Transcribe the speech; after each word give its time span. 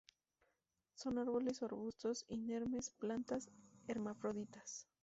Son 0.95 1.19
árboles 1.19 1.61
o 1.61 1.65
arbustos, 1.65 2.25
inermes; 2.27 2.89
plantas 2.97 3.51
hermafroditas. 3.87 4.87